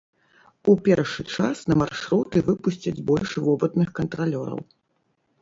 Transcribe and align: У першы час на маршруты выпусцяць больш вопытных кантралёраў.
У 0.71 0.73
першы 0.87 1.25
час 1.35 1.61
на 1.71 1.77
маршруты 1.81 2.41
выпусцяць 2.49 2.95
больш 3.11 3.35
вопытных 3.51 3.95
кантралёраў. 4.03 4.65